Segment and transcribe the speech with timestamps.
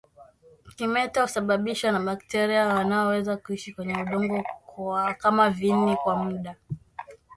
[0.75, 4.43] Kimeta husababishwa na bakteria wanaoweza kuishi kwenye udongo
[5.17, 6.55] kama viini kwa muda